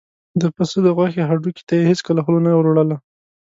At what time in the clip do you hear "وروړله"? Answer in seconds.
2.55-2.97